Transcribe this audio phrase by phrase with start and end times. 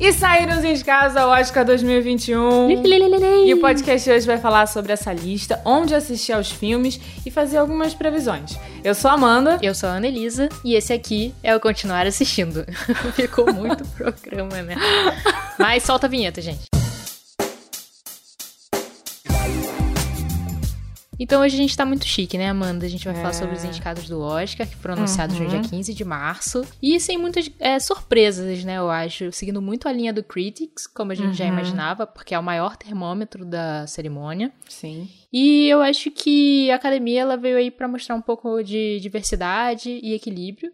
[0.00, 2.70] E saíram os indicados ao Oscar 2021.
[3.46, 7.56] e o podcast hoje vai falar sobre essa lista, onde assistir aos filmes e fazer
[7.56, 8.56] algumas previsões.
[8.84, 9.58] Eu sou a Amanda.
[9.60, 10.48] Eu sou a Ana Elisa.
[10.64, 12.64] E esse aqui é o Continuar Assistindo.
[13.14, 14.76] Ficou muito programa, né?
[15.58, 16.77] Mas solta a vinheta, gente.
[21.18, 22.86] Então hoje a gente tá muito chique, né, Amanda?
[22.86, 23.16] A gente vai é.
[23.16, 25.44] falar sobre os indicados do Oscar, que foram anunciados uhum.
[25.44, 26.64] no dia 15 de março.
[26.80, 29.32] E sem muitas é, surpresas, né, eu acho.
[29.32, 31.34] Seguindo muito a linha do Critics, como a gente uhum.
[31.34, 34.52] já imaginava, porque é o maior termômetro da cerimônia.
[34.68, 35.08] Sim.
[35.32, 39.98] E eu acho que a academia ela veio aí para mostrar um pouco de diversidade
[40.02, 40.72] e equilíbrio.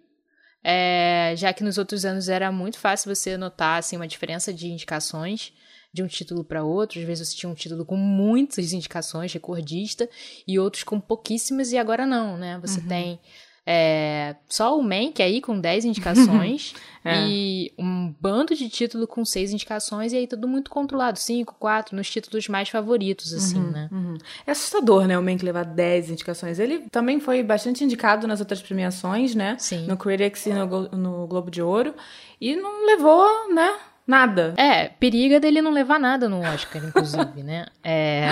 [0.63, 4.69] É, já que nos outros anos era muito fácil você notar assim, uma diferença de
[4.69, 5.53] indicações
[5.95, 6.99] de um título para outro.
[6.99, 10.11] Às vezes você tinha um título com muitas indicações, recordista,
[10.47, 12.59] e outros com pouquíssimas, e agora não, né?
[12.61, 12.89] Você uhum.
[12.89, 13.21] tem
[13.65, 17.27] é, só o Mank aí com 10 indicações é.
[17.27, 21.97] e um bando de título com 6 indicações e aí tudo muito controlado, 5, 4,
[21.97, 23.89] nos títulos mais favoritos, assim, uhum, né?
[23.91, 24.19] Uhum.
[24.45, 26.59] É assustador, né, o Mank levar 10 indicações.
[26.59, 29.57] Ele também foi bastante indicado nas outras premiações, né?
[29.61, 29.87] Sim.
[29.87, 31.95] No Critics e no, no Globo de Ouro.
[32.41, 33.79] E não levou, né?
[34.07, 34.55] Nada.
[34.57, 37.67] É, periga dele não levar nada no Oscar, inclusive, né?
[37.83, 38.29] É,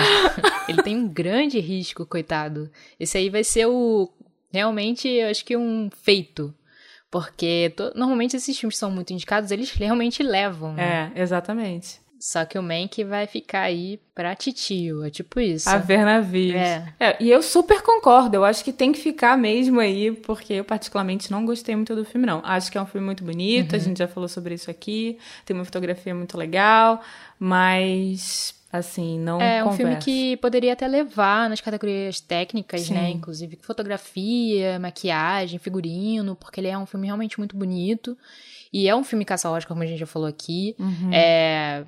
[0.67, 2.71] ele tem um grande risco, coitado.
[2.99, 4.11] Esse aí vai ser o.
[4.51, 6.53] Realmente, eu acho que um feito.
[7.09, 10.73] Porque to, normalmente esses filmes são muito indicados, eles realmente levam.
[10.73, 11.11] Né?
[11.15, 12.01] É, exatamente.
[12.25, 15.69] Só que o Mank vai ficar aí pra titio, é tipo isso.
[15.69, 16.55] A ver navios.
[16.55, 16.93] É.
[16.97, 17.17] é.
[17.19, 21.29] E eu super concordo, eu acho que tem que ficar mesmo aí, porque eu particularmente
[21.29, 22.39] não gostei muito do filme, não.
[22.45, 23.77] Acho que é um filme muito bonito, uhum.
[23.77, 27.01] a gente já falou sobre isso aqui, tem uma fotografia muito legal,
[27.37, 32.85] mas assim, não É um filme que poderia até levar nas categorias técnicas, né?
[32.87, 32.93] Sim.
[32.93, 33.09] né?
[33.09, 38.17] Inclusive fotografia, maquiagem, figurino, porque ele é um filme realmente muito bonito.
[38.71, 40.73] E é um filme caça-Oscar, como a gente já falou aqui.
[40.79, 41.13] Uhum.
[41.13, 41.83] É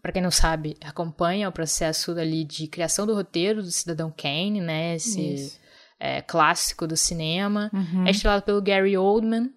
[0.00, 4.60] para quem não sabe, acompanha o processo ali de criação do roteiro do Cidadão Kane,
[4.60, 4.94] né?
[4.94, 5.58] Esse
[5.98, 7.70] é, clássico do cinema.
[7.72, 8.06] Uhum.
[8.06, 9.50] É estrelado pelo Gary Oldman,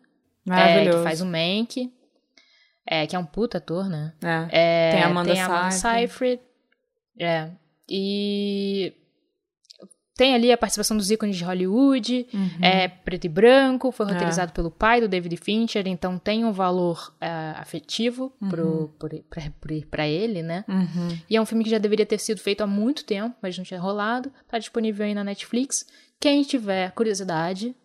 [0.50, 1.92] é, que faz o Mank,
[2.86, 4.14] é, que é um puta ator, né?
[4.22, 4.92] É.
[4.92, 6.42] tem a Amanda, tem a Amanda Seyfried.
[7.18, 7.50] É.
[7.88, 8.94] E
[10.16, 12.50] tem ali a participação dos ícones de Hollywood, uhum.
[12.62, 14.10] é preto e branco, foi é.
[14.12, 14.54] roteirizado é.
[14.54, 18.90] pelo pai do David Fincher, então tem um valor é, afetivo uhum.
[19.90, 20.64] para ele, né?
[20.68, 21.18] Uhum.
[21.30, 23.66] E é um filme que já deveria ter sido feito há muito tempo, mas não
[23.66, 24.32] tinha rolado.
[24.48, 25.86] Tá disponível aí na Netflix.
[26.20, 27.76] Quem tiver curiosidade,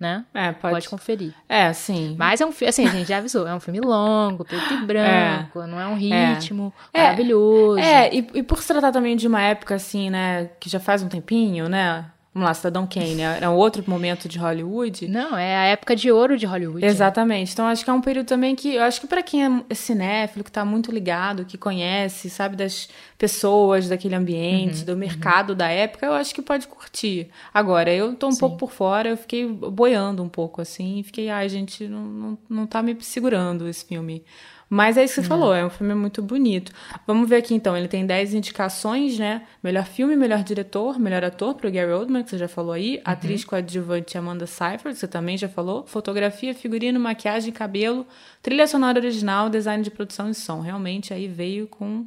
[0.00, 0.24] né?
[0.32, 0.72] É, pode...
[0.72, 1.34] pode conferir.
[1.46, 2.16] É, sim.
[2.18, 4.86] Mas é um filme, assim, a gente já avisou, é um filme longo, preto e
[4.86, 5.66] branco, é.
[5.66, 7.02] não é um ritmo é.
[7.02, 7.78] maravilhoso.
[7.78, 11.02] É, e, e por se tratar também de uma época, assim, né, que já faz
[11.02, 12.06] um tempinho, né?
[12.32, 15.08] Vamos lá, Cidadão Kane, era um outro momento de Hollywood.
[15.08, 16.86] Não, é a época de ouro de Hollywood.
[16.86, 17.48] Exatamente.
[17.48, 17.52] Né?
[17.52, 20.44] Então acho que é um período também que eu acho que para quem é cinéfilo,
[20.44, 25.56] que tá muito ligado, que conhece, sabe das pessoas daquele ambiente, uhum, do mercado uhum.
[25.56, 27.28] da época, eu acho que pode curtir.
[27.52, 28.38] Agora, eu tô um Sim.
[28.38, 32.66] pouco por fora, eu fiquei boiando um pouco assim, fiquei, ai, gente, não, não, não
[32.66, 34.24] tá me segurando esse filme.
[34.72, 36.72] Mas é isso que você falou, é um filme muito bonito.
[37.04, 39.44] Vamos ver aqui então, ele tem 10 indicações, né?
[39.60, 43.02] Melhor filme, melhor diretor, melhor ator pro Gary Oldman, que você já falou aí, uhum.
[43.04, 48.06] atriz coadjuvante Amanda Seyfried, que você também já falou, fotografia, figurino, maquiagem, cabelo,
[48.40, 50.60] trilha sonora original, design de produção e som.
[50.60, 52.06] Realmente aí veio com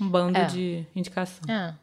[0.00, 0.44] um bando é.
[0.44, 1.42] de indicação.
[1.52, 1.74] É.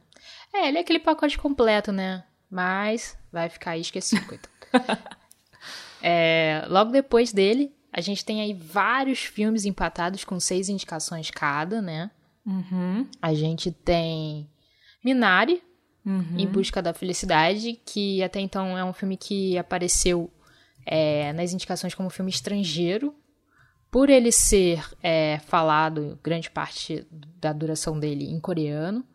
[0.53, 2.23] é, ele é aquele pacote completo, né?
[2.49, 4.53] Mas vai ficar aí esquecido, coitado.
[6.01, 11.79] é, logo depois dele, a gente tem aí vários filmes empatados com seis indicações cada,
[11.79, 12.09] né?
[12.43, 13.07] Uhum.
[13.21, 14.49] A gente tem
[15.05, 15.61] Minari,
[16.03, 16.35] uhum.
[16.35, 20.33] Em Busca da Felicidade, que até então é um filme que apareceu
[20.85, 23.13] é, nas indicações como filme estrangeiro.
[23.91, 27.05] Por ele ser é, falado, grande parte
[27.39, 29.05] da duração dele, em coreano.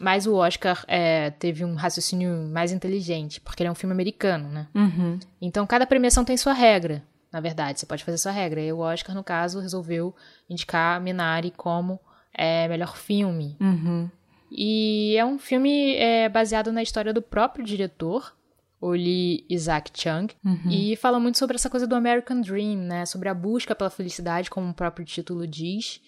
[0.00, 4.48] Mas o Oscar é, teve um raciocínio mais inteligente, porque ele é um filme americano,
[4.48, 4.66] né?
[4.74, 5.20] Uhum.
[5.42, 7.80] Então cada premiação tem sua regra na verdade.
[7.80, 8.60] Você pode fazer sua regra.
[8.60, 10.14] E o Oscar, no caso, resolveu
[10.48, 11.98] indicar Minari como
[12.32, 13.56] é, melhor filme.
[13.60, 14.08] Uhum.
[14.52, 18.36] E é um filme é, baseado na história do próprio diretor,
[18.80, 20.70] o Lee Isaac Chung, uhum.
[20.70, 23.04] e fala muito sobre essa coisa do American Dream, né?
[23.04, 26.00] Sobre a busca pela felicidade, como o próprio título diz.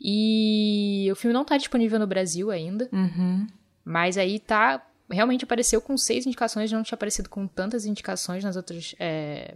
[0.00, 3.46] E o filme não está disponível no Brasil ainda, uhum.
[3.84, 8.56] mas aí tá realmente apareceu com seis indicações, não tinha aparecido com tantas indicações nas
[8.56, 9.54] outras é,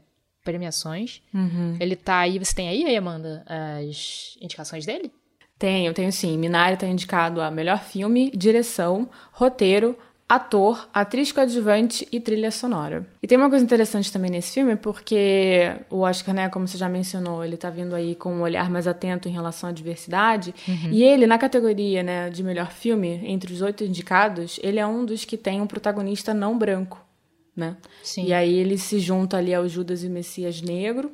[0.48, 1.20] premiações.
[1.34, 1.76] Uhum.
[1.78, 2.38] Ele tá aí.
[2.38, 5.12] Você tem aí, Amanda, as indicações dele?
[5.58, 6.38] Tenho, tenho sim.
[6.38, 9.94] Minari tá indicado a melhor filme, direção, roteiro,
[10.26, 13.06] ator, atriz coadjuvante e trilha sonora.
[13.22, 16.88] E tem uma coisa interessante também nesse filme, porque o Oscar, né, como você já
[16.88, 20.54] mencionou, ele tá vindo aí com um olhar mais atento em relação à diversidade.
[20.66, 20.90] Uhum.
[20.92, 25.04] E ele, na categoria né, de melhor filme, entre os oito indicados, ele é um
[25.04, 27.07] dos que tem um protagonista não branco.
[27.58, 27.76] Né?
[28.04, 28.26] Sim.
[28.26, 31.10] E aí ele se junta ali ao Judas e Messias Negro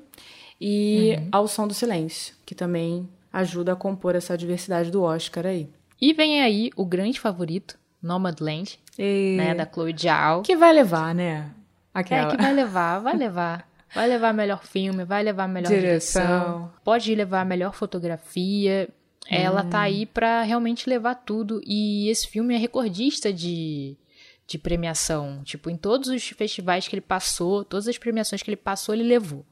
[0.61, 1.29] e uhum.
[1.33, 5.71] ao Som do Silêncio, que também ajuda a compor essa diversidade do Oscar aí.
[5.99, 9.37] E vem aí o grande favorito, Nomadland, e...
[9.39, 10.43] né, da Chloe Zhao.
[10.43, 11.51] Que vai levar, né?
[11.95, 12.29] Aquela.
[12.29, 13.67] É, que vai levar, vai levar.
[13.95, 16.23] Vai levar melhor filme, vai levar melhor direção.
[16.23, 18.89] direção pode levar melhor fotografia.
[19.31, 19.83] Ela tá hum.
[19.83, 21.63] aí para realmente levar tudo.
[21.65, 23.97] E esse filme é recordista de,
[24.47, 25.43] de premiação.
[25.45, 29.05] Tipo, em todos os festivais que ele passou, todas as premiações que ele passou, ele
[29.05, 29.45] levou.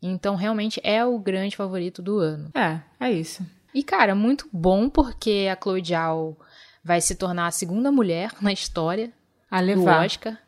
[0.00, 2.50] Então, realmente é o grande favorito do ano.
[2.54, 3.44] É, é isso.
[3.74, 6.36] E, cara, muito bom porque a Chloe Zhao
[6.84, 9.12] vai se tornar a segunda mulher na história
[9.50, 10.00] a levar.
[10.00, 10.38] do Oscar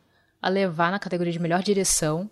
[0.40, 2.30] a levar na categoria de melhor direção.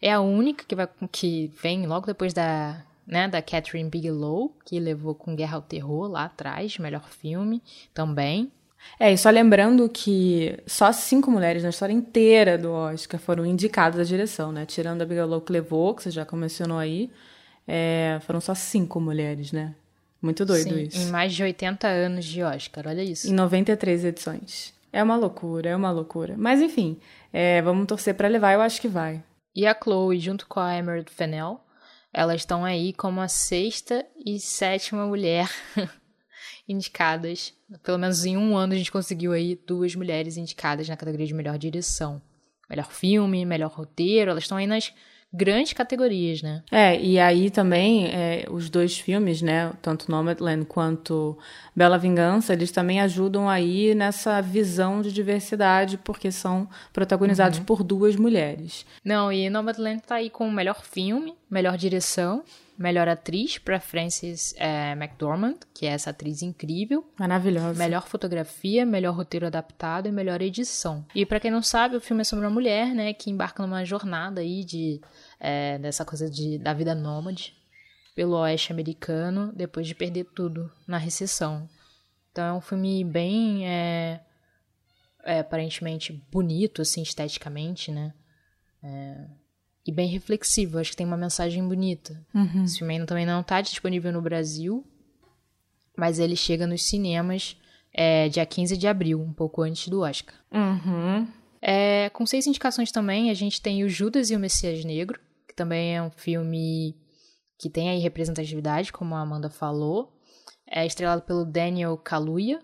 [0.00, 4.78] É a única que, vai, que vem logo depois da, né, da Catherine Bigelow, que
[4.78, 7.62] levou com Guerra ao Terror lá atrás, melhor filme
[7.94, 8.52] também.
[8.98, 14.00] É, e só lembrando que só cinco mulheres na história inteira do Oscar foram indicadas
[14.00, 14.64] à direção, né?
[14.64, 17.10] Tirando a Bigelow que levou, que você já mencionou aí,
[17.66, 19.74] é, foram só cinco mulheres, né?
[20.20, 20.98] Muito doido Sim, isso.
[20.98, 23.28] Em mais de 80 anos de Oscar, olha isso.
[23.28, 24.74] Em 93 edições.
[24.92, 26.34] É uma loucura, é uma loucura.
[26.38, 26.98] Mas enfim,
[27.32, 29.22] é, vamos torcer para levar, eu acho que vai.
[29.54, 31.60] E a Chloe, junto com a Emerald Fennell,
[32.12, 35.50] elas estão aí como a sexta e sétima mulher
[36.66, 37.52] indicadas.
[37.82, 41.34] Pelo menos em um ano a gente conseguiu aí duas mulheres indicadas na categoria de
[41.34, 42.22] melhor direção.
[42.68, 44.92] Melhor filme, melhor roteiro, elas estão aí nas
[45.32, 46.62] grandes categorias, né?
[46.70, 51.36] É, e aí também é, os dois filmes, né, tanto Nomadland quanto
[51.74, 57.64] Bela Vingança, eles também ajudam aí nessa visão de diversidade, porque são protagonizados uhum.
[57.64, 58.86] por duas mulheres.
[59.04, 62.44] Não, e Nomadland tá aí com o melhor filme, melhor direção,
[62.78, 67.04] melhor atriz para Frances é, McDormand, que é essa atriz incrível.
[67.18, 67.78] Maravilhosa.
[67.78, 71.04] Melhor fotografia, melhor roteiro adaptado e melhor edição.
[71.14, 73.84] E para quem não sabe, o filme é sobre uma mulher, né, que embarca numa
[73.84, 75.00] jornada aí de
[75.40, 77.54] é, dessa coisa de, da vida nômade
[78.14, 81.68] pelo oeste americano depois de perder tudo na recessão.
[82.32, 84.20] Então é um filme bem é,
[85.24, 88.12] é, aparentemente bonito, assim, esteticamente, né?
[88.82, 89.26] É,
[89.86, 90.78] e bem reflexivo.
[90.78, 92.20] Acho que tem uma mensagem bonita.
[92.34, 92.64] Uhum.
[92.64, 94.84] Esse filme ainda também não está disponível no Brasil,
[95.96, 97.56] mas ele chega nos cinemas
[97.92, 100.34] é, dia 15 de abril, um pouco antes do Oscar.
[100.52, 101.26] Uhum.
[101.62, 105.54] É, com seis indicações também, a gente tem o Judas e o Messias Negro, que
[105.54, 106.96] também é um filme
[107.58, 110.12] que tem aí representatividade, como a Amanda falou.
[110.68, 112.60] É estrelado pelo Daniel Kaluuya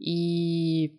[0.00, 0.92] e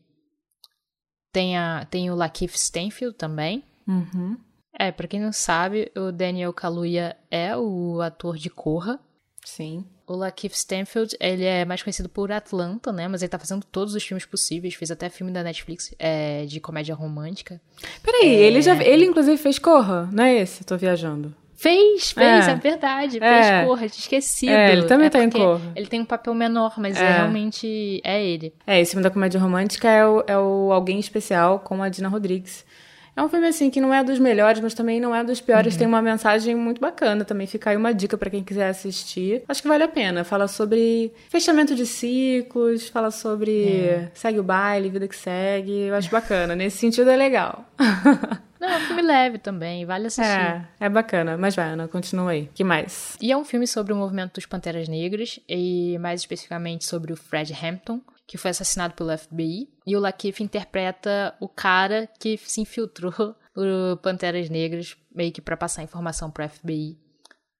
[1.31, 3.63] tem, a, tem o Lakeith Stanfield também.
[3.87, 4.37] Uhum.
[4.77, 8.99] É, pra quem não sabe, o Daniel Kaluuya é o ator de Corra.
[9.45, 9.85] Sim.
[10.07, 13.07] O Lakeith Stanfield, ele é mais conhecido por Atlanta, né?
[13.07, 14.73] Mas ele tá fazendo todos os filmes possíveis.
[14.73, 17.61] Fez até filme da Netflix é, de comédia romântica.
[18.01, 18.39] Peraí, é...
[18.41, 18.75] ele já...
[18.83, 20.63] Ele, inclusive, fez Corra, não é esse?
[20.63, 21.33] Tô viajando.
[21.55, 23.19] Fez, fez, é, é verdade.
[23.19, 23.65] Fez é.
[23.65, 24.51] Corra, tinha esquecido.
[24.51, 25.71] É, ele também é tá em Corra.
[25.73, 27.13] Ele tem um papel menor, mas é.
[27.13, 28.53] realmente é ele.
[28.67, 32.09] É, esse filme da comédia romântica é o, é o Alguém Especial com a Dina
[32.09, 32.65] Rodrigues.
[33.15, 35.73] É um filme assim que não é dos melhores, mas também não é dos piores.
[35.73, 35.79] Uhum.
[35.79, 37.45] Tem uma mensagem muito bacana também.
[37.45, 39.43] Fica aí uma dica para quem quiser assistir.
[39.47, 40.23] Acho que vale a pena.
[40.23, 44.11] Fala sobre fechamento de ciclos, fala sobre é.
[44.13, 45.87] segue o baile, vida que segue.
[45.87, 46.55] Eu acho bacana.
[46.55, 47.65] Nesse sentido é legal.
[48.63, 50.31] Não, é um filme leve também, vale assistir.
[50.31, 51.37] É, é bacana.
[51.37, 52.49] Mas vai, Ana, continua aí.
[52.55, 53.17] que mais?
[53.21, 57.17] E é um filme sobre o movimento dos Panteras Negras, e mais especificamente sobre o
[57.17, 57.99] Fred Hampton,
[58.33, 59.69] que foi assassinado pelo FBI.
[59.85, 63.13] E o Lakeith interpreta o cara que se infiltrou
[63.53, 66.97] por Panteras Negras, meio que para passar informação pro FBI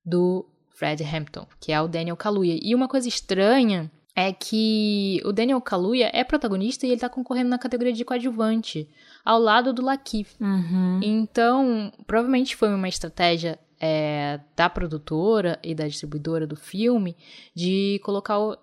[0.03, 2.57] do Fred Hampton, que é o Daniel Kaluuya.
[2.59, 7.51] E uma coisa estranha é que o Daniel Kaluuya é protagonista e ele tá concorrendo
[7.51, 8.89] na categoria de coadjuvante,
[9.23, 10.35] ao lado do Lakeith.
[10.41, 10.99] Uhum.
[11.03, 17.15] Então, provavelmente foi uma estratégia é, da produtora e da distribuidora do filme
[17.55, 18.57] de colocar o,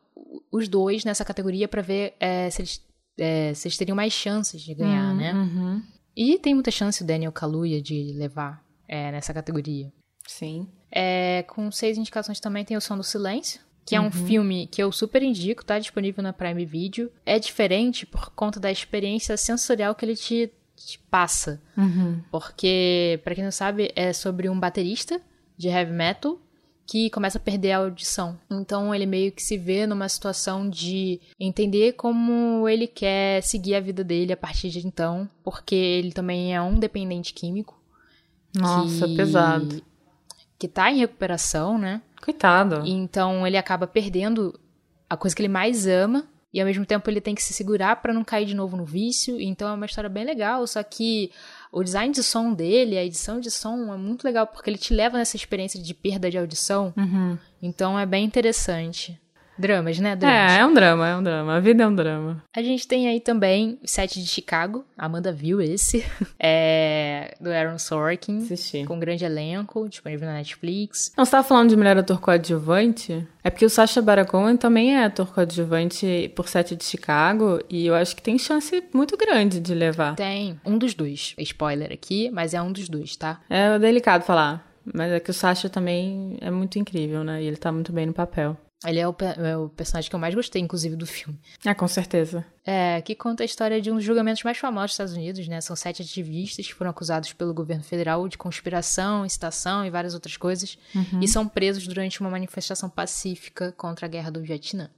[0.50, 2.86] os dois nessa categoria para ver é, se, eles,
[3.18, 5.32] é, se eles teriam mais chances de ganhar, uhum, né?
[5.32, 5.82] Uhum.
[6.16, 9.92] E tem muita chance o Daniel Kaluuya de levar é, nessa categoria.
[10.26, 10.68] Sim.
[10.90, 14.10] É, com seis indicações também tem O Som do Silêncio, que é um uhum.
[14.10, 17.10] filme que eu super indico, tá disponível na Prime Video.
[17.24, 21.62] É diferente por conta da experiência sensorial que ele te, te passa.
[21.76, 22.22] Uhum.
[22.30, 25.20] Porque, para quem não sabe, é sobre um baterista
[25.56, 26.38] de heavy metal
[26.90, 28.36] que começa a perder a audição.
[28.50, 33.80] Então ele meio que se vê numa situação de entender como ele quer seguir a
[33.80, 37.80] vida dele a partir de então, porque ele também é um dependente químico.
[38.52, 39.16] Nossa, que...
[39.16, 39.80] pesado.
[40.58, 42.02] Que tá em recuperação, né?
[42.20, 42.82] Coitado.
[42.84, 44.58] Então ele acaba perdendo
[45.08, 48.02] a coisa que ele mais ama e ao mesmo tempo ele tem que se segurar
[48.02, 49.40] para não cair de novo no vício.
[49.40, 51.30] Então é uma história bem legal, só que
[51.72, 54.94] o design de som dele, a edição de som é muito legal porque ele te
[54.94, 56.92] leva nessa experiência de perda de audição.
[56.96, 57.38] Uhum.
[57.62, 59.19] Então é bem interessante.
[59.60, 60.16] Dramas, né?
[60.16, 60.52] Dramas.
[60.52, 61.56] É, é um drama, é um drama.
[61.56, 62.42] A vida é um drama.
[62.54, 64.84] A gente tem aí também o set de Chicago.
[64.96, 66.04] Amanda viu esse.
[66.42, 68.38] É do Aaron Sorkin.
[68.38, 68.84] Assisti.
[68.86, 71.12] Com um grande elenco, disponível na Netflix.
[71.16, 73.26] Não, você tava falando de melhor ator coadjuvante?
[73.44, 77.60] É porque o Sacha Baron Cohen também é ator coadjuvante por set de Chicago.
[77.68, 80.14] E eu acho que tem chance muito grande de levar.
[80.14, 80.58] Tem.
[80.64, 81.34] Um dos dois.
[81.38, 83.40] Spoiler aqui, mas é um dos dois, tá?
[83.50, 84.66] É delicado falar.
[84.92, 87.42] Mas é que o Sacha também é muito incrível, né?
[87.42, 88.56] E ele tá muito bem no papel.
[88.86, 91.38] Ele é o, é o, personagem que eu mais gostei, inclusive, do filme.
[91.66, 92.46] Ah, com certeza.
[92.64, 95.60] É, que conta a história de um dos julgamentos mais famosos dos Estados Unidos, né?
[95.60, 100.38] São sete ativistas que foram acusados pelo governo federal de conspiração, incitação e várias outras
[100.38, 100.78] coisas.
[100.94, 101.20] Uhum.
[101.20, 104.88] E são presos durante uma manifestação pacífica contra a guerra do Vietnã.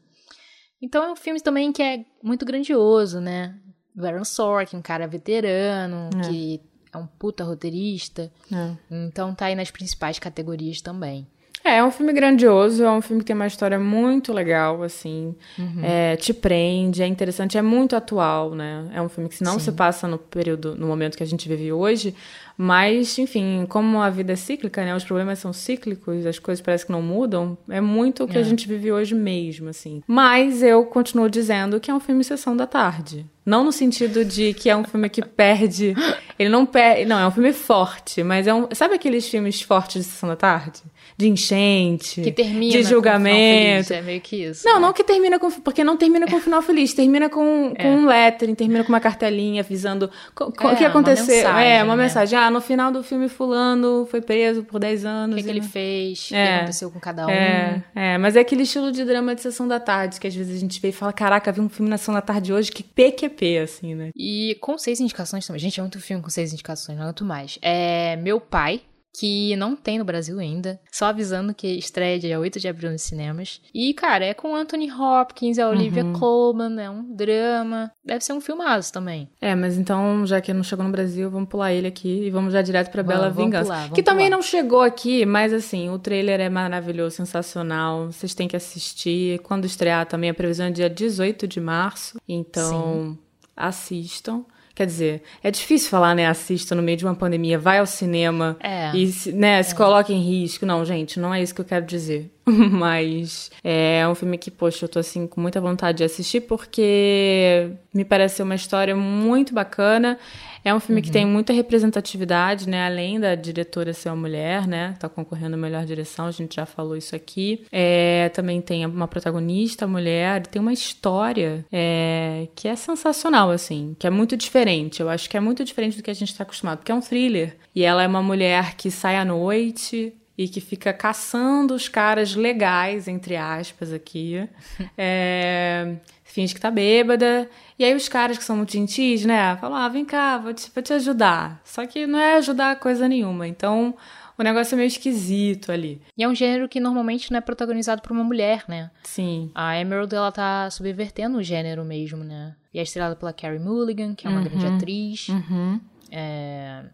[0.80, 3.58] Então é um filme também que é muito grandioso, né?
[3.96, 6.28] O Aaron Sorkin, um cara veterano, é.
[6.28, 6.60] que
[6.92, 8.32] é um puta roteirista.
[8.52, 8.76] É.
[9.08, 11.26] Então tá aí nas principais categorias também.
[11.64, 15.34] É, é um filme grandioso, é um filme que tem uma história muito legal, assim.
[15.58, 15.84] Uhum.
[15.84, 18.90] É, te prende, é interessante, é muito atual, né?
[18.92, 19.66] É um filme que não Sim.
[19.66, 22.14] se passa no período, no momento que a gente vive hoje,
[22.56, 24.94] mas, enfim, como a vida é cíclica, né?
[24.94, 27.56] Os problemas são cíclicos, as coisas parecem que não mudam.
[27.68, 28.40] É muito o que é.
[28.40, 30.02] a gente vive hoje mesmo, assim.
[30.06, 33.26] Mas eu continuo dizendo que é um filme Sessão da Tarde.
[33.44, 35.94] Não no sentido de que é um filme que perde.
[36.38, 37.04] Ele não perde.
[37.04, 38.68] Não, é um filme forte, mas é um.
[38.72, 40.82] Sabe aqueles filmes fortes de Sessão da Tarde?
[41.16, 43.88] de enchente, que termina de julgamento.
[43.88, 44.66] Feliz, é meio que isso.
[44.66, 44.80] Não, né?
[44.80, 45.50] não que termina com.
[45.50, 47.82] Porque não termina com um final feliz, termina com, é.
[47.82, 51.24] com um lettering, termina com uma cartelinha avisando o é, que aconteceu.
[51.24, 52.02] Uma mensagem, é, uma né?
[52.02, 52.38] mensagem.
[52.42, 55.34] Ah, no final do filme, Fulano foi preso por 10 anos.
[55.34, 57.30] O que, que ele fez, o é, que aconteceu com cada um.
[57.30, 60.56] É, é, mas é aquele estilo de drama de sessão da tarde, que às vezes
[60.56, 62.82] a gente vê e fala: caraca, vi um filme na sessão da tarde hoje, que
[62.82, 64.10] PQP, assim, né?
[64.16, 65.60] E com seis indicações também.
[65.60, 67.58] Gente, é muito filme com seis indicações, não é muito mais.
[67.62, 68.80] É Meu Pai,
[69.12, 70.80] que não tem no Brasil ainda.
[70.90, 73.60] Só avisando que estreia dia 8 de abril nos cinemas.
[73.74, 76.12] E, cara, é com Anthony Hopkins, a Olivia uhum.
[76.14, 77.90] Colman, é um drama.
[78.04, 79.28] Deve ser um filmaço também.
[79.40, 82.52] É, mas então, já que não chegou no Brasil, vamos pular ele aqui e vamos
[82.52, 83.64] já direto pra Bela vamos, Vingança.
[83.64, 84.36] Vamos pular, vamos que também pular.
[84.36, 88.06] não chegou aqui, mas assim, o trailer é maravilhoso, sensacional.
[88.10, 89.38] Vocês têm que assistir.
[89.40, 92.18] Quando estrear também, a previsão é dia 18 de março.
[92.26, 93.18] Então, Sim.
[93.54, 94.44] assistam.
[94.74, 96.26] Quer dizer, é difícil falar, né?
[96.26, 98.90] Assista no meio de uma pandemia, vai ao cinema é.
[98.94, 99.62] e né, é.
[99.62, 100.64] se coloque em risco.
[100.64, 102.31] Não, gente, não é isso que eu quero dizer.
[102.70, 107.70] Mas é um filme que, poxa, eu tô assim com muita vontade de assistir porque
[107.94, 110.18] me parece ser uma história muito bacana.
[110.64, 111.04] É um filme uhum.
[111.04, 112.86] que tem muita representatividade, né?
[112.86, 114.94] Além da diretora ser uma mulher, né?
[114.98, 117.64] Tá concorrendo a melhor direção, a gente já falou isso aqui.
[117.70, 124.06] É, também tem uma protagonista mulher, tem uma história é, que é sensacional, assim, que
[124.06, 125.00] é muito diferente.
[125.00, 127.00] Eu acho que é muito diferente do que a gente tá acostumado, porque é um
[127.00, 127.56] thriller.
[127.74, 132.34] E ela é uma mulher que sai à noite, e que fica caçando os caras
[132.34, 134.48] legais, entre aspas, aqui.
[134.96, 137.48] É, finge que tá bêbada.
[137.78, 139.56] E aí os caras que são muito gentis, né?
[139.56, 141.60] Falam, ah, vem cá, vou te, vou te ajudar.
[141.64, 143.46] Só que não é ajudar coisa nenhuma.
[143.46, 143.94] Então,
[144.38, 146.00] o negócio é meio esquisito ali.
[146.16, 148.90] E é um gênero que normalmente não é protagonizado por uma mulher, né?
[149.02, 149.50] Sim.
[149.54, 152.54] A Emerald, ela tá subvertendo o gênero mesmo, né?
[152.72, 154.44] E é estrelada pela Carrie Mulligan, que é uma uhum.
[154.44, 155.28] grande atriz.
[155.28, 155.80] Uhum.
[156.10, 156.84] É...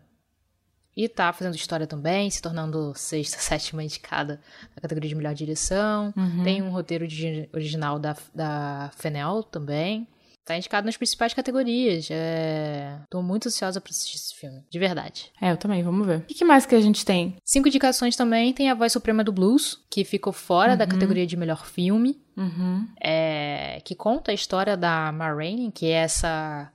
[0.98, 4.40] E tá fazendo história também, se tornando sexta, sétima indicada
[4.74, 6.12] na categoria de melhor direção.
[6.16, 6.42] Uhum.
[6.42, 10.08] Tem um roteiro de, original da, da Fenel também.
[10.44, 12.08] Tá indicado nas principais categorias.
[12.10, 12.98] É...
[13.08, 15.30] Tô muito ansiosa pra assistir esse filme, de verdade.
[15.40, 16.20] É, eu também, vamos ver.
[16.20, 17.36] O que mais que a gente tem?
[17.44, 18.52] Cinco indicações também.
[18.52, 20.78] Tem A Voz Suprema do Blues, que ficou fora uhum.
[20.78, 22.20] da categoria de melhor filme.
[22.36, 22.88] Uhum.
[23.00, 23.80] É...
[23.84, 26.72] Que conta a história da Ma Rainey, que é essa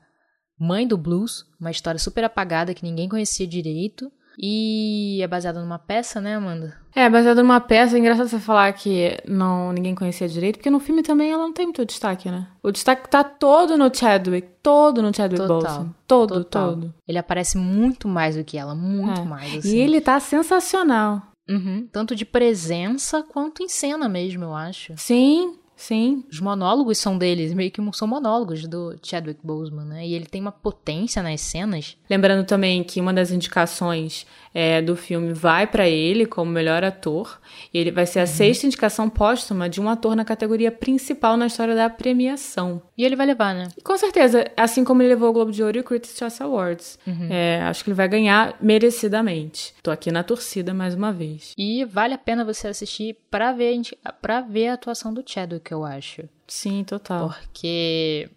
[0.59, 4.11] mãe do blues, uma história super apagada que ninguém conhecia direito.
[4.37, 6.75] E é baseada numa peça, né, Amanda?
[6.95, 7.95] É, baseada numa peça.
[7.95, 11.53] É engraçado você falar que não ninguém conhecia direito, porque no filme também ela não
[11.53, 12.47] tem muito destaque, né?
[12.63, 15.61] O destaque tá todo no Chadwick, todo no Chadwick Total.
[15.61, 15.95] Boseman.
[16.07, 16.69] Todo, Total.
[16.71, 16.93] todo.
[17.07, 19.23] Ele aparece muito mais do que ela, muito É.
[19.23, 19.75] mais, assim.
[19.77, 21.21] E ele tá sensacional.
[21.47, 21.87] Uhum.
[21.91, 24.93] Tanto de presença quanto em cena mesmo, eu acho.
[24.97, 26.23] Sim, Sim.
[26.31, 30.07] Os monólogos são deles, meio que são monólogos do Chadwick Boseman, né?
[30.07, 31.97] E ele tem uma potência nas cenas.
[32.09, 37.37] Lembrando também que uma das indicações é, do filme vai para ele como melhor ator.
[37.73, 41.47] E ele vai ser a sexta indicação póstuma de um ator na categoria principal na
[41.47, 42.81] história da premiação.
[42.97, 43.67] E ele vai levar, né?
[43.77, 46.41] E com certeza, assim como ele levou o Globo de Ouro e o Critics' Choice
[46.41, 46.97] Awards.
[47.29, 49.73] É, acho que ele vai ganhar merecidamente.
[49.83, 51.53] Tô aqui na torcida mais uma vez.
[51.57, 53.81] E vale a pena você assistir pra ver,
[54.21, 56.23] pra ver a atuação do Chadwick, eu acho.
[56.47, 57.29] Sim, total.
[57.29, 58.29] Porque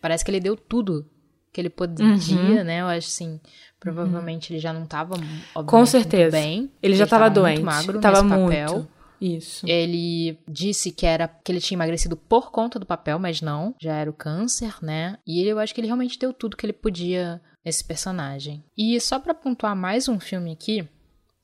[0.00, 1.06] parece que ele deu tudo
[1.52, 2.80] que ele podia, né?
[2.80, 3.38] Eu acho assim,
[3.78, 6.30] provavelmente ele já não tava, obviamente, Com muito certeza.
[6.36, 6.70] bem.
[6.82, 7.62] Ele já tava muito doente.
[7.62, 8.48] magro tava nesse muito.
[8.50, 8.86] papel.
[9.20, 9.64] Isso.
[9.68, 13.94] Ele disse que era que ele tinha emagrecido por conta do papel, mas não, já
[13.96, 15.16] era o câncer, né?
[15.26, 18.64] E ele, eu acho que ele realmente deu tudo que ele podia nesse personagem.
[18.76, 20.88] E só pra pontuar mais um filme aqui,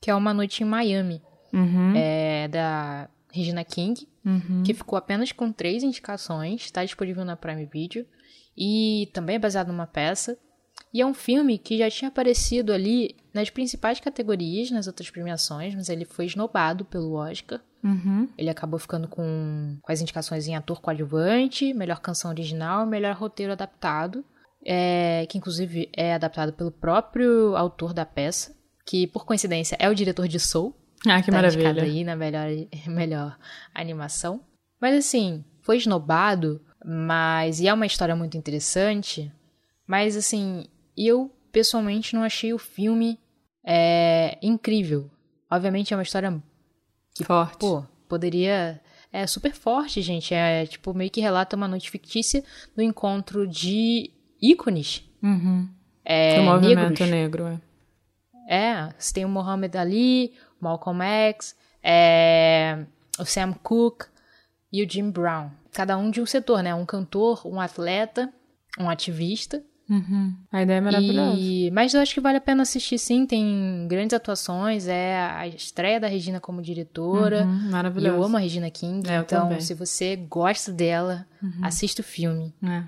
[0.01, 1.21] que é Uma Noite em Miami,
[1.53, 1.93] Uhum.
[1.95, 4.63] é da Regina King, Uhum.
[4.63, 8.05] que ficou apenas com três indicações, está disponível na Prime Video
[8.57, 10.37] e também é baseado numa peça.
[10.93, 15.75] E é um filme que já tinha aparecido ali nas principais categorias, nas outras premiações,
[15.75, 17.61] mas ele foi esnobado pelo Oscar.
[17.83, 18.27] Uhum.
[18.37, 23.15] Ele acabou ficando com, com as indicações em ator coadjuvante, melhor canção original e melhor
[23.15, 24.25] roteiro adaptado,
[24.65, 28.55] é, que inclusive é adaptado pelo próprio autor da peça,
[28.85, 30.75] que por coincidência é o diretor de Soul.
[31.07, 31.83] Ah, que tá maravilha.
[31.83, 32.47] aí na melhor,
[32.87, 33.37] melhor
[33.73, 34.41] animação.
[34.81, 39.31] Mas assim, foi esnobado, mas e é uma história muito interessante.
[39.87, 40.65] Mas assim,
[40.97, 43.19] eu pessoalmente não achei o filme
[43.65, 45.09] é, incrível.
[45.51, 46.41] Obviamente é uma história
[47.15, 47.57] que, Forte.
[47.59, 48.79] pô, poderia.
[49.11, 50.33] É super forte, gente.
[50.33, 52.43] É tipo, meio que relata uma noite fictícia
[52.75, 55.03] do encontro de ícones.
[55.23, 55.67] Uhum.
[56.05, 57.09] É, Do movimento negros.
[57.09, 57.61] negro, é.
[58.51, 62.85] É, você tem o Muhammad Ali, Malcolm X, é,
[63.17, 64.05] o Sam Cooke
[64.71, 65.49] e o Jim Brown.
[65.73, 66.73] Cada um de um setor, né?
[66.73, 68.31] Um cantor, um atleta,
[68.79, 69.63] um ativista.
[69.89, 70.35] Uhum.
[70.51, 71.35] A ideia é maravilhosa.
[71.39, 75.47] E, mas eu acho que vale a pena assistir sim, tem grandes atuações, é a
[75.47, 77.43] estreia da Regina como diretora.
[77.43, 78.15] Uhum, maravilhosa.
[78.15, 79.57] eu amo a Regina King, É, então também.
[79.57, 79.61] Uhum.
[79.61, 81.25] se você gosta dela,
[81.63, 82.53] assista o filme.
[82.63, 82.83] É.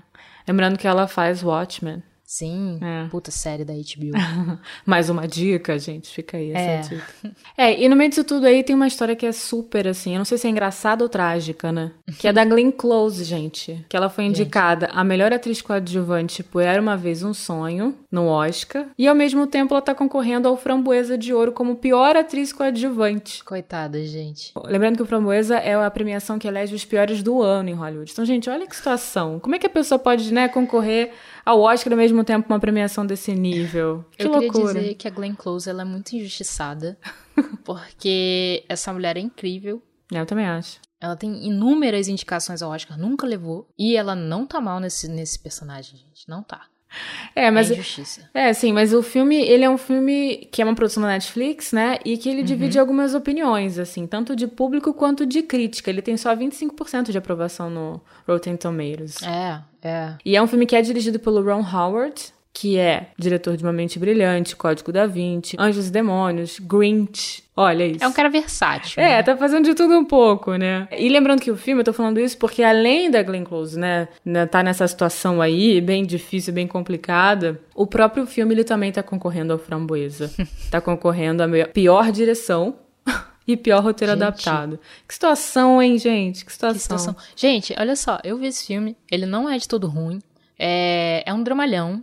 [0.46, 2.02] Lembrando que ela faz Watchmen.
[2.36, 3.08] Sim, É.
[3.10, 4.12] puta série da HBO.
[4.86, 6.08] Mais uma dica, gente.
[6.08, 6.96] Fica aí essa É.
[6.96, 7.36] dica.
[7.58, 10.18] É, e no meio disso tudo aí tem uma história que é super, assim, eu
[10.18, 11.92] não sei se é engraçada ou trágica, né?
[12.18, 13.84] Que é da Glenn Close, gente.
[13.86, 18.24] Que ela foi indicada a melhor atriz coadjuvante por Era Uma Vez Um Sonho, no
[18.28, 18.86] Oscar.
[18.96, 23.44] E ao mesmo tempo ela tá concorrendo ao Framboesa de Ouro como pior atriz coadjuvante.
[23.44, 24.52] Coitada, gente.
[24.64, 28.10] Lembrando que o Framboesa é a premiação que elege os piores do ano em Hollywood.
[28.10, 29.38] Então, gente, olha que situação.
[29.38, 31.12] Como é que a pessoa pode, né, concorrer
[31.44, 34.04] ao Oscar ao mesmo tempo uma premiação desse nível?
[34.12, 34.52] Que eu loucura.
[34.52, 36.98] queria dizer que a Glenn Close ela é muito injustiçada,
[37.64, 39.82] porque essa mulher é incrível.
[40.10, 40.80] Eu também acho.
[41.00, 43.68] Ela tem inúmeras indicações ao Oscar, nunca levou.
[43.76, 46.28] E ela não tá mal nesse, nesse personagem, gente.
[46.28, 46.66] Não tá.
[47.34, 48.28] É, mas é injustiça.
[48.34, 51.72] É, sim, mas o filme, ele é um filme que é uma produção da Netflix,
[51.72, 51.98] né?
[52.04, 52.82] E que ele divide Uhum.
[52.82, 55.88] algumas opiniões, assim, tanto de público quanto de crítica.
[55.90, 59.22] Ele tem só 25% de aprovação no Rotten Tomatoes.
[59.22, 60.14] É, é.
[60.24, 63.72] E é um filme que é dirigido pelo Ron Howard, que é diretor de Uma
[63.72, 67.42] Mente Brilhante, Código da Vinci, Anjos e Demônios, Grinch.
[67.56, 68.04] Olha isso.
[68.04, 69.02] É um cara versátil.
[69.02, 69.22] É, né?
[69.22, 70.86] tá fazendo de tudo um pouco, né?
[70.90, 74.08] E lembrando que o filme, eu tô falando isso porque além da Glenn Close, né,
[74.24, 79.02] né, tá nessa situação aí, bem difícil, bem complicada, o próprio filme, ele também tá
[79.02, 80.30] concorrendo ao Framboesa.
[80.70, 82.76] tá concorrendo à pior direção
[83.46, 84.22] e pior roteiro Gente.
[84.22, 84.78] adaptado.
[85.06, 86.44] Que situação, hein, gente?
[86.44, 86.74] Que situação.
[86.74, 87.16] Que situação.
[87.34, 90.20] Gente, olha só, eu vi esse filme, ele não é de todo ruim.
[90.58, 92.02] É, é um dramalhão.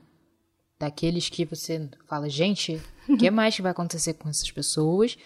[0.79, 5.17] Daqueles que você fala, gente, o que mais que vai acontecer com essas pessoas?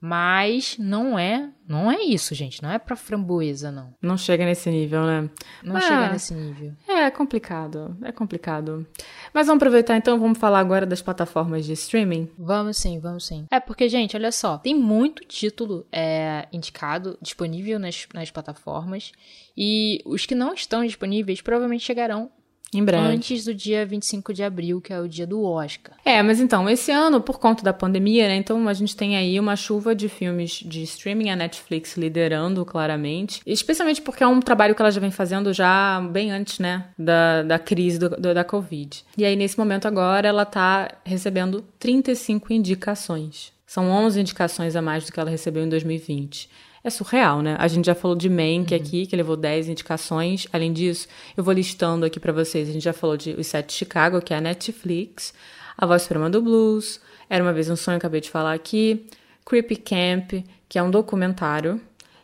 [0.00, 2.62] Mas não é, não é isso, gente.
[2.62, 3.92] Não é pra framboesa, não.
[4.00, 5.28] Não chega nesse nível, né?
[5.60, 5.80] Não Ah.
[5.80, 6.72] chega nesse nível.
[6.86, 8.86] É complicado, é complicado.
[9.34, 12.30] Mas vamos aproveitar então, vamos falar agora das plataformas de streaming.
[12.38, 13.46] Vamos sim, vamos sim.
[13.50, 19.10] É porque, gente, olha só, tem muito título é, indicado, disponível nas, nas plataformas.
[19.56, 22.30] E os que não estão disponíveis provavelmente chegarão
[22.74, 23.06] Em breve.
[23.06, 25.96] antes do dia 25 de abril, que é o dia do Oscar.
[26.04, 28.36] É, mas então, esse ano, por conta da pandemia, né?
[28.36, 33.40] Então a gente tem aí uma chuva de filmes de streaming, a Netflix liderando claramente.
[33.46, 36.84] Especialmente porque é um trabalho que ela já vem fazendo já bem antes, né?
[36.98, 39.02] Da, da crise do- do- da Covid.
[39.16, 43.52] E aí, nesse momento agora, ela tá recebendo 35 indicações.
[43.66, 46.48] São 11 indicações a mais do que ela recebeu em 2020.
[46.88, 47.54] É surreal, né?
[47.58, 50.46] A gente já falou de Mank aqui, que levou 10 indicações.
[50.50, 52.66] Além disso, eu vou listando aqui pra vocês.
[52.66, 55.34] A gente já falou de Os Sete de Chicago, que é a Netflix.
[55.76, 56.98] A Voz Suprema do Blues.
[57.28, 59.06] Era Uma Vez um Sonho, acabei de falar aqui.
[59.44, 60.32] Creepy Camp,
[60.66, 61.78] que é um documentário.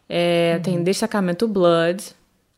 [0.09, 2.03] É, Tem Destacamento Blood,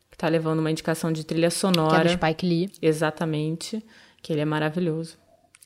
[0.09, 2.03] que tá levando uma indicação de trilha Que é sonora.
[2.05, 2.71] do Spike Lee.
[2.81, 3.83] Exatamente.
[4.21, 5.17] Que ele é maravilhoso.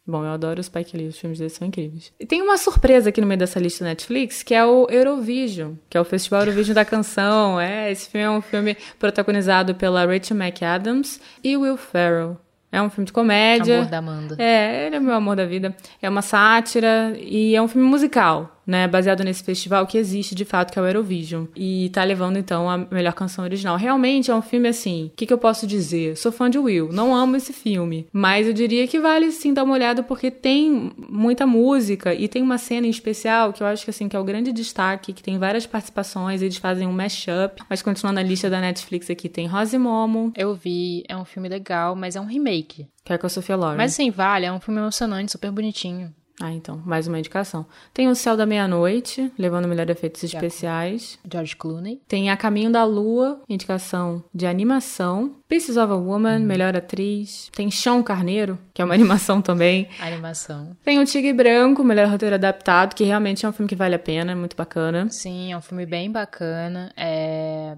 [0.05, 2.11] Bom, eu adoro o Spike Lee, os filmes dele são incríveis.
[2.19, 5.97] E tem uma surpresa aqui no meio dessa lista Netflix, que é o Eurovision, que
[5.97, 7.59] é o Festival Eurovision da Canção.
[7.59, 12.37] É, esse filme é um filme protagonizado pela Rachel McAdams e Will Ferrell.
[12.71, 13.79] É um filme de comédia.
[13.79, 14.35] Amor da Amanda.
[14.39, 15.75] É, ele é meu amor da vida.
[16.01, 18.87] É uma sátira e é um filme musical, né?
[18.87, 21.45] Baseado nesse festival que existe de fato, que é o Eurovision.
[21.55, 23.77] E tá levando então a melhor canção original.
[23.77, 25.05] Realmente é um filme assim.
[25.05, 26.15] O que, que eu posso dizer?
[26.17, 28.07] Sou fã de Will, não amo esse filme.
[28.11, 32.41] Mas eu diria que vale sim dar uma olhada porque tem muita música e tem
[32.41, 35.23] uma cena em especial que eu acho que assim que é o grande destaque, que
[35.23, 37.61] tem várias participações, eles fazem um mashup.
[37.69, 41.49] Mas continuando a lista da Netflix aqui, tem Rose Momo, Eu vi, é um filme
[41.49, 42.87] legal, mas é um remake.
[43.03, 43.77] que é com a Sofia Loren.
[43.77, 46.13] Mas assim, vale, é um filme emocionante, super bonitinho.
[46.39, 47.65] Ah, então, mais uma indicação.
[47.93, 51.19] Tem O Céu da Meia-Noite, levando melhor efeitos especiais.
[51.29, 52.01] George Clooney.
[52.07, 55.35] Tem A Caminho da Lua, indicação de animação.
[55.47, 57.49] Pieces of a Woman, melhor atriz.
[57.55, 59.87] Tem Chão Carneiro, que é uma animação também.
[59.99, 60.75] Animação.
[60.83, 63.99] Tem O Tigre Branco, melhor roteiro adaptado, que realmente é um filme que vale a
[63.99, 65.09] pena, é muito bacana.
[65.09, 66.91] Sim, é um filme bem bacana.
[66.97, 67.77] É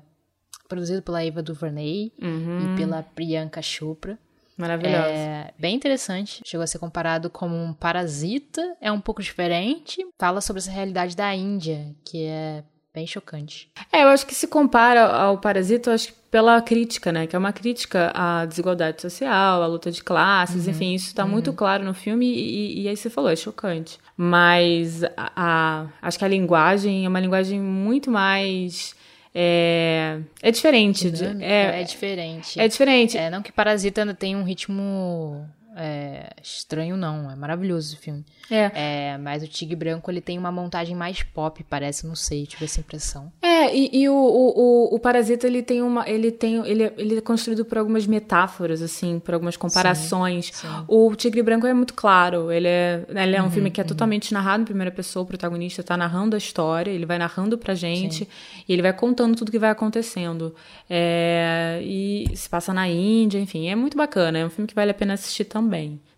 [0.69, 4.17] produzido pela Eva DuVernay e pela Priyanka Chopra.
[4.57, 5.07] Maravilhosa.
[5.07, 6.41] É bem interessante.
[6.45, 8.75] Chegou a ser comparado como um parasita.
[8.79, 10.05] É um pouco diferente.
[10.19, 12.63] Fala sobre essa realidade da Índia, que é
[12.93, 13.69] bem chocante.
[13.91, 17.25] É, eu acho que se compara ao Parasita, eu acho que pela crítica, né?
[17.25, 21.51] Que é uma crítica à desigualdade social, à luta de classes, enfim, isso tá muito
[21.53, 23.97] claro no filme e, e aí você falou, é chocante.
[24.15, 28.95] Mas a, a- acho que a linguagem é uma linguagem muito mais.
[29.35, 31.09] É, é diferente.
[31.09, 32.59] de- Dinâmica, é, é diferente.
[32.59, 33.17] é diferente.
[33.17, 37.29] É, não que Parasita ainda tem um ritmo é, estranho, não.
[37.31, 38.23] É maravilhoso o filme.
[38.49, 38.71] É.
[38.73, 42.65] É, mas o Tigre Branco, ele tem uma montagem mais pop, parece, não sei, tive
[42.65, 43.31] essa impressão.
[43.41, 46.07] É, e, e o, o, o, Parasita, ele tem uma.
[46.07, 46.65] Ele tem.
[46.65, 50.51] Ele, é- ele é construído por algumas metáforas, assim, por algumas comparações.
[50.53, 50.67] sim.
[50.87, 52.51] O Tigre Branco é muito claro.
[52.51, 55.81] Ele é, ele é um filme que é totalmente narrado em primeira pessoa, o protagonista
[55.81, 58.27] tá narrando a história, ele vai narrando pra gente
[58.67, 60.53] e ele vai contando tudo que vai acontecendo.
[60.89, 64.37] É, e se passa na Índia, enfim, é muito bacana.
[64.39, 65.62] É um filme que vale a pena assistir também.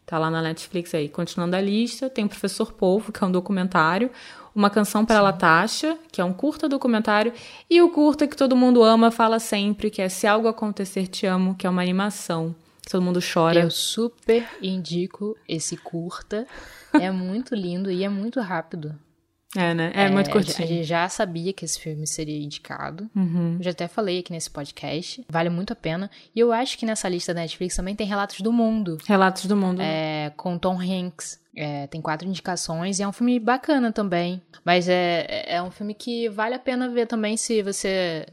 [0.06, 1.10] Tá lá na Netflix aí.
[1.10, 4.12] Continuando a lista, tem o Professor Polvo, que é um documentário.
[4.54, 7.34] Uma Canção para Latasha, que é um curta documentário.
[7.70, 11.26] E o curta que todo mundo ama, fala sempre, que é Se Algo Acontecer, Te
[11.26, 12.56] Amo, que é uma animação.
[12.82, 13.60] que Todo mundo chora.
[13.60, 16.48] Eu super indico esse curta.
[16.94, 18.96] É muito lindo e é muito rápido.
[19.56, 19.92] É, né?
[19.94, 20.68] É, muito a curtinho.
[20.68, 23.10] gente já sabia que esse filme seria indicado.
[23.16, 23.58] Uhum.
[23.62, 25.26] Já até falei aqui nesse podcast.
[25.30, 26.10] Vale muito a pena.
[26.36, 28.98] E eu acho que nessa lista da Netflix também tem Relatos do Mundo.
[29.08, 29.82] Relatos do Mundo.
[29.82, 31.40] É, com Tom Hanks.
[31.58, 34.42] É, tem quatro indicações e é um filme bacana também.
[34.66, 38.26] Mas é, é um filme que vale a pena ver também se você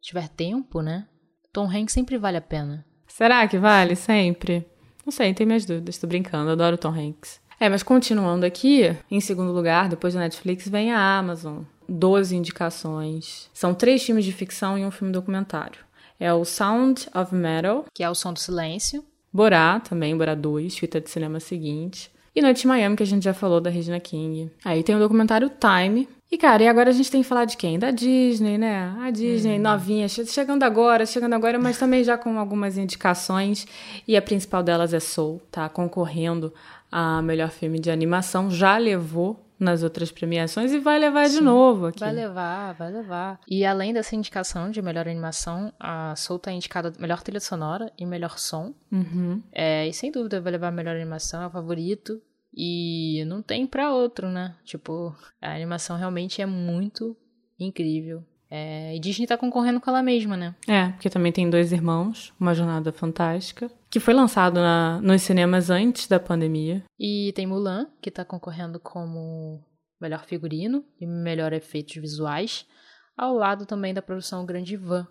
[0.00, 1.06] tiver tempo, né?
[1.52, 2.84] Tom Hanks sempre vale a pena.
[3.08, 4.64] Será que vale sempre?
[5.04, 5.98] Não sei, tem minhas dúvidas.
[5.98, 7.40] Tô brincando, adoro Tom Hanks.
[7.60, 11.62] É, mas continuando aqui, em segundo lugar, depois da Netflix, vem a Amazon.
[11.88, 13.48] 12 indicações.
[13.54, 15.80] São três filmes de ficção e um filme documentário.
[16.20, 19.04] É o Sound of Metal, Que é O Som do Silêncio.
[19.32, 22.10] Borá, também, Borá 2, fita de cinema seguinte.
[22.34, 24.50] E Noite em Miami, que a gente já falou da Regina King.
[24.64, 26.08] Aí tem o documentário Time.
[26.30, 27.78] E, cara, e agora a gente tem que falar de quem?
[27.78, 28.94] Da Disney, né?
[29.00, 33.66] A Disney, novinha, che- chegando agora, chegando agora, mas também já com algumas indicações.
[34.06, 35.68] E a principal delas é Soul, tá?
[35.70, 36.52] Concorrendo
[36.90, 38.50] a melhor filme de animação.
[38.50, 42.00] Já levou nas outras premiações e vai levar de novo aqui.
[42.00, 43.40] Vai levar, vai levar.
[43.48, 48.06] E além dessa indicação de melhor animação, a Soul tá indicada melhor trilha sonora e
[48.06, 48.72] melhor som.
[48.90, 49.42] Uhum.
[49.52, 52.22] É, e sem dúvida vai levar a melhor animação, é o favorito.
[52.54, 54.56] E não tem pra outro, né?
[54.64, 57.16] Tipo, a animação realmente é muito
[57.58, 58.24] incrível.
[58.50, 60.54] É, e Disney tá concorrendo com ela mesma, né?
[60.66, 65.68] É, porque também tem Dois Irmãos, Uma Jornada Fantástica, que foi lançado na, nos cinemas
[65.68, 66.82] antes da pandemia.
[66.98, 69.62] E tem Mulan, que tá concorrendo como
[70.00, 72.64] melhor figurino e melhor efeitos visuais,
[73.16, 75.06] ao lado também da produção Grande Van,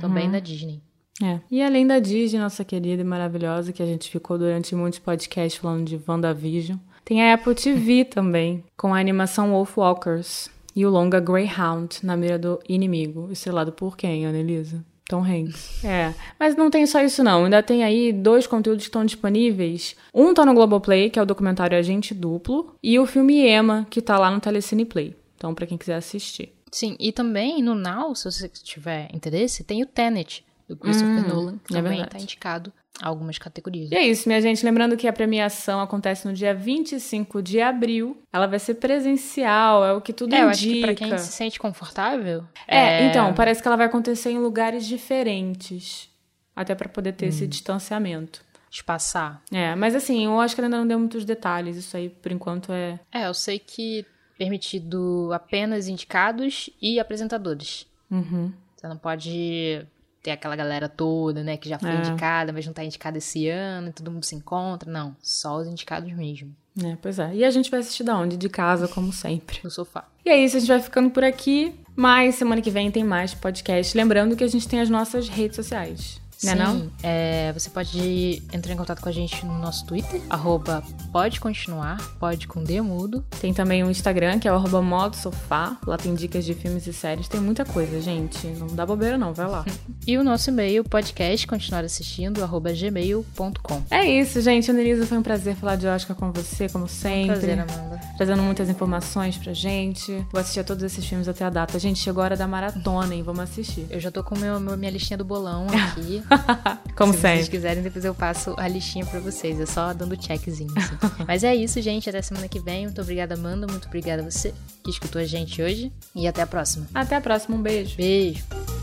[0.00, 0.82] também da Disney.
[1.22, 1.40] É.
[1.50, 5.60] E além da Disney, nossa querida e maravilhosa, que a gente ficou durante muitos podcasts
[5.60, 11.20] falando de WandaVision, tem a Apple TV também, com a animação Wolfwalkers e o longa
[11.20, 14.84] Greyhound, na mira do inimigo, estrelado por quem, Annelisa?
[15.08, 15.82] Tom Hanks.
[15.84, 16.14] É.
[16.38, 17.44] Mas não tem só isso, não.
[17.44, 19.96] Ainda tem aí dois conteúdos que estão disponíveis.
[20.14, 24.02] Um tá no Globoplay, que é o documentário Agente Duplo, e o filme Emma, que
[24.02, 25.16] tá lá no Telecine Play.
[25.34, 26.52] Então, pra quem quiser assistir.
[26.70, 31.58] Sim, e também no Now, se você tiver interesse, tem o Tenet, do Christopher Nolan,
[31.64, 32.10] que é também verdade.
[32.10, 32.72] tá indicado.
[33.02, 33.90] Algumas categorias.
[33.90, 34.64] E é isso, minha gente.
[34.64, 38.20] Lembrando que a premiação acontece no dia 25 de abril.
[38.32, 40.46] Ela vai ser presencial, é o que tudo é, indica.
[40.46, 42.44] eu acho que pra quem se sente confortável.
[42.66, 46.08] É, então, parece que ela vai acontecer em lugares diferentes.
[46.54, 48.44] Até pra poder ter esse distanciamento.
[48.70, 49.42] Espaçar.
[49.50, 51.76] É, mas assim, eu acho que ainda não deu muitos detalhes.
[51.76, 52.98] Isso aí, por enquanto, é.
[53.12, 54.04] É, eu sei que
[54.36, 57.86] permitido apenas indicados e apresentadores.
[58.10, 58.52] Uhum.
[58.76, 59.84] Você não pode
[60.22, 61.96] ter aquela galera toda, né, que já foi É.
[61.96, 64.90] indicada, mas não tá indicada esse ano, e todo mundo se encontra.
[64.90, 66.54] Não, só os indicados mesmo,
[66.84, 67.34] É, pois é.
[67.34, 68.36] E a gente vai assistir da onde?
[68.36, 69.58] De casa, como sempre.
[69.64, 70.04] no sofá.
[70.24, 71.74] E é isso, a gente vai ficando por aqui.
[71.96, 73.96] Mas semana que vem tem mais podcast.
[73.96, 76.20] Lembrando que a gente tem as nossas redes sociais.
[76.42, 76.90] Né Sim, não?
[77.02, 81.96] é, você pode entrar em contato com a gente no nosso Twitter, arroba pode continuar,
[82.20, 83.24] pode com D mudo.
[83.40, 85.76] Tem também o Instagram, que é o arroba modo sofá.
[85.86, 87.26] Lá tem dicas de filmes e séries.
[87.28, 88.46] Tem muita coisa, gente.
[88.46, 89.64] Não dá bobeira não, vai lá.
[90.06, 93.82] E o nosso e-mail, podcast continuar assistindo, arroba gmail.com.
[93.90, 94.70] é isso, gente.
[94.70, 97.32] Anelisa, foi um prazer falar de Oscar com você, como sempre.
[97.36, 98.00] Prazer, Amanda.
[98.16, 100.12] Trazendo muitas informações pra gente.
[100.32, 101.78] Vou assistir a todos esses filmes até a data.
[101.78, 103.22] Gente, chegou a hora da maratona, hein?
[103.22, 103.86] Vamos assistir.
[103.90, 106.22] Eu já tô com meu- minha listinha do bolão aqui.
[106.96, 107.50] Como Se vocês sempre.
[107.50, 109.60] quiserem, depois eu passo a listinha pra vocês.
[109.60, 110.72] É só dando checkzinho.
[110.76, 110.96] assim.
[111.26, 112.08] Mas é isso, gente.
[112.08, 112.86] Até semana que vem.
[112.86, 113.66] Muito obrigada, Amanda.
[113.66, 115.92] Muito obrigada a você que escutou a gente hoje.
[116.14, 116.86] E até a próxima.
[116.94, 117.56] Até a próxima.
[117.56, 117.96] Um beijo.
[117.96, 118.77] Beijo.